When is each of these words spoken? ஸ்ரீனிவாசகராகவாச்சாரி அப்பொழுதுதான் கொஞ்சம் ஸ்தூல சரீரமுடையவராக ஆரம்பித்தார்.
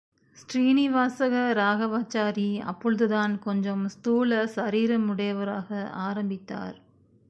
ஸ்ரீனிவாசகராகவாச்சாரி 0.37 2.61
அப்பொழுதுதான் 2.65 3.39
கொஞ்சம் 3.39 3.87
ஸ்தூல 3.87 4.49
சரீரமுடையவராக 4.55 5.91
ஆரம்பித்தார். 6.01 6.81